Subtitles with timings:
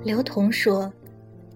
[0.00, 0.92] 刘同说：“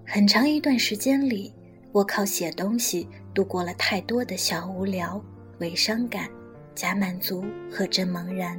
[0.07, 1.53] 很长一段时间里，
[1.91, 5.21] 我靠写东西度过了太多的小无聊、
[5.59, 6.29] 伪伤感、
[6.73, 8.57] 假满足和真茫然。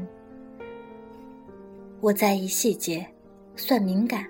[2.00, 3.06] 我在意细节，
[3.56, 4.26] 算敏感，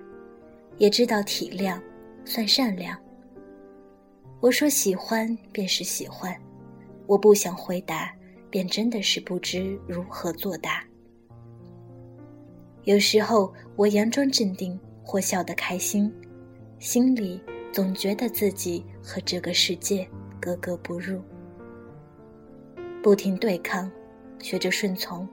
[0.77, 1.81] 也知道体谅，
[2.25, 2.97] 算善良。
[4.39, 6.33] 我说喜欢便是喜欢，
[7.09, 8.15] 我不想回答，
[8.49, 10.85] 便真的是不知如何作答。
[12.85, 14.79] 有时候我佯装镇定。”
[15.11, 16.13] 或笑得开心，
[16.79, 17.41] 心里
[17.73, 20.07] 总觉得自己和这个世界
[20.39, 21.19] 格格不入。
[23.03, 23.91] 不停对抗，
[24.39, 25.27] 学着顺从，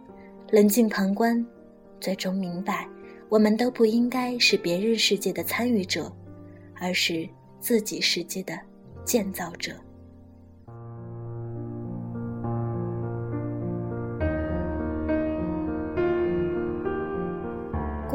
[0.50, 1.46] 冷静旁观，
[2.00, 2.88] 最终明白，
[3.28, 6.10] 我们都不应该是别人世界的参与者，
[6.76, 7.28] 而是
[7.60, 8.58] 自己世界的
[9.04, 9.76] 建造者。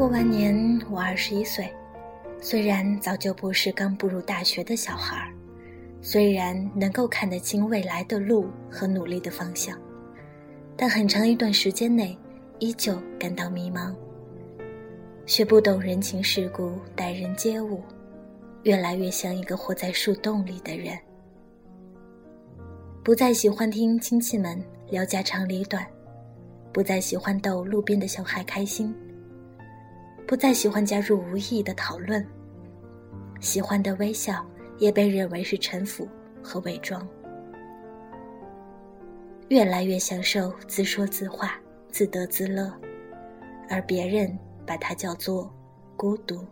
[0.01, 1.71] 过完年，我二十一岁。
[2.41, 5.31] 虽然早就不是刚步入大学的小孩儿，
[6.01, 9.77] 虽然能够看得清未来的路和努力的方向，
[10.75, 12.17] 但很长一段时间内，
[12.57, 13.93] 依旧感到迷茫。
[15.27, 17.83] 学不懂人情世故、待人接物，
[18.63, 20.97] 越来越像一个活在树洞里的人。
[23.03, 25.85] 不再喜欢听亲戚们聊家长里短，
[26.73, 28.91] 不再喜欢逗路边的小孩开心。
[30.31, 32.25] 不再喜欢加入无意义的讨论，
[33.41, 34.45] 喜欢的微笑
[34.77, 36.07] 也被认为是城府
[36.41, 37.05] 和伪装。
[39.49, 42.73] 越来越享受自说自话、自得自乐，
[43.69, 44.33] 而别人
[44.65, 45.53] 把它叫做
[45.97, 46.47] 孤独，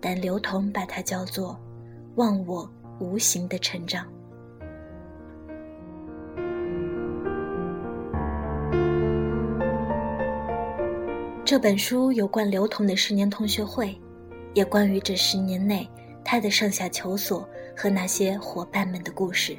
[0.00, 1.58] 但刘同把它叫做
[2.14, 2.70] 忘我
[3.00, 4.06] 无形的成长。
[11.48, 13.98] 这本书有关刘同的十年同学会，
[14.52, 15.88] 也关于这十年内
[16.22, 19.56] 他的上下求索和那些伙伴们的故事。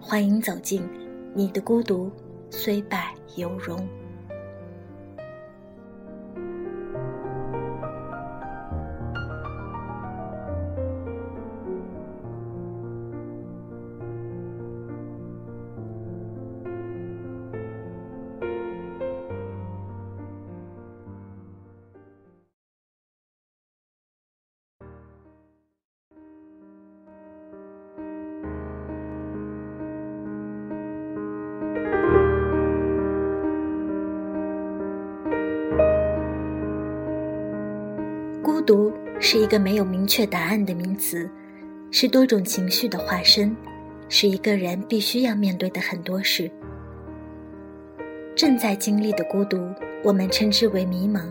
[0.00, 0.88] 欢迎走进
[1.34, 2.10] 你的孤独，
[2.48, 3.86] 虽败犹荣。
[38.68, 41.26] 独是一个没有明确答案的名词，
[41.90, 43.56] 是多种情绪的化身，
[44.10, 46.50] 是一个人必须要面对的很多事。
[48.36, 49.56] 正在经历的孤独，
[50.04, 51.22] 我们称之为迷茫；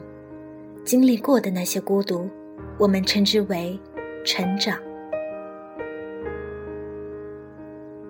[0.84, 2.28] 经历过的那些孤独，
[2.80, 3.80] 我们称之为
[4.26, 4.76] 成长。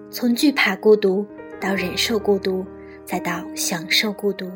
[0.10, 1.28] 从惧怕孤独
[1.60, 2.66] 到忍受孤独，
[3.04, 4.50] 再到享受孤独，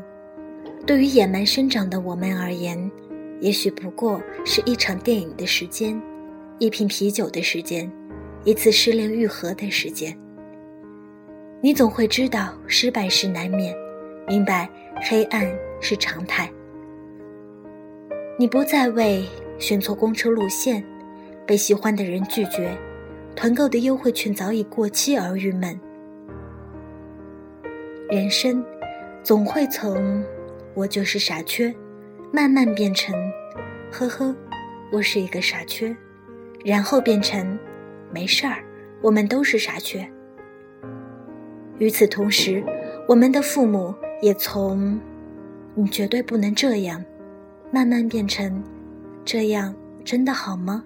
[0.87, 2.89] 对于野蛮生长的我们而言。
[3.41, 5.99] 也许不过是一场电影的时间，
[6.59, 7.91] 一瓶啤酒的时间，
[8.43, 10.15] 一次失恋愈合的时间。
[11.59, 13.75] 你总会知道失败是难免，
[14.27, 14.69] 明白
[15.09, 16.47] 黑暗是常态。
[18.37, 19.25] 你不再为
[19.57, 20.83] 选错公车路线、
[21.43, 22.71] 被喜欢的人拒绝、
[23.35, 25.79] 团购的优惠券早已过期而郁闷。
[28.07, 28.63] 人生
[29.23, 30.23] 总会从
[30.75, 31.73] “我就是傻缺”。
[32.33, 33.13] 慢慢变成，
[33.91, 34.33] 呵呵，
[34.89, 35.93] 我是一个傻缺，
[36.63, 37.59] 然后变成，
[38.09, 38.63] 没事儿，
[39.01, 40.09] 我们都是傻缺。
[41.77, 42.63] 与此同时，
[43.05, 44.97] 我们的父母也从，
[45.75, 47.03] 你绝对不能这样，
[47.69, 48.63] 慢慢变成，
[49.25, 50.85] 这样真的好吗？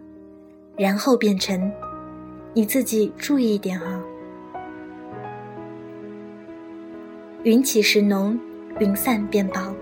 [0.75, 1.71] 然后变成，
[2.55, 4.03] 你自己注意一点啊。
[7.43, 8.37] 云起时浓，
[8.79, 9.73] 云散便薄。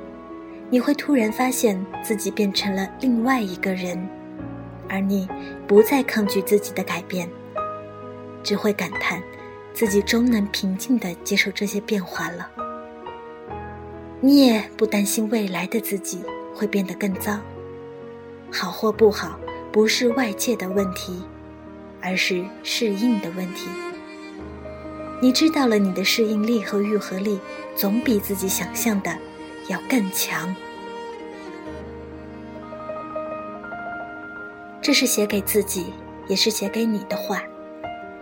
[0.74, 4.10] 你会突然发现自己变成了另外一个人，
[4.90, 5.30] 而你
[5.68, 7.30] 不再抗拒自己的改变，
[8.42, 9.22] 只会感叹
[9.72, 12.50] 自己终能平静地接受这些变化了。
[14.20, 16.24] 你也不担心未来的自己
[16.56, 17.38] 会变得更糟，
[18.52, 19.40] 好或不好
[19.72, 21.22] 不是外界的问题，
[22.02, 23.70] 而是适应的问题。
[25.22, 27.40] 你知道了，你的适应力和愈合力
[27.76, 29.16] 总比自己想象的。
[29.70, 30.54] 要更强。
[34.84, 35.86] 这是写给自己，
[36.28, 37.42] 也是写给你的话。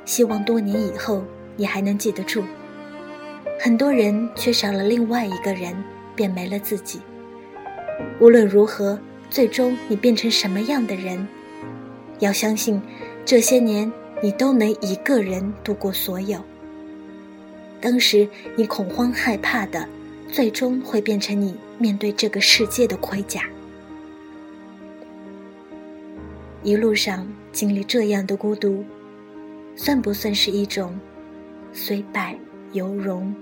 [0.06, 1.24] 希望多年以后
[1.56, 2.44] 你还能记得住。
[3.60, 5.75] 很多人缺少了另外一个人，
[6.16, 7.02] 便没了自己。
[8.19, 11.28] 无论如何，最终你变成什么样的人。
[12.19, 12.80] 要相信，
[13.25, 13.92] 这些年
[14.22, 16.40] 你都能一个人度过所有。
[17.81, 19.88] 当时你恐慌害怕的，
[20.31, 23.42] 最终会变成你面对这个世界的盔甲。
[26.63, 28.86] 一路上经历这样的孤独，
[29.75, 31.00] 算不算是一种
[31.74, 32.38] 虽败
[32.72, 33.34] 犹荣？